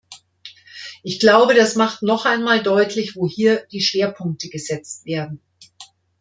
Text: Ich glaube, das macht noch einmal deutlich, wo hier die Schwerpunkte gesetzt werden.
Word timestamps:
Ich 1.03 1.19
glaube, 1.19 1.53
das 1.53 1.75
macht 1.75 2.01
noch 2.01 2.25
einmal 2.25 2.63
deutlich, 2.63 3.15
wo 3.15 3.27
hier 3.29 3.67
die 3.71 3.81
Schwerpunkte 3.83 4.49
gesetzt 4.49 5.05
werden. 5.05 5.43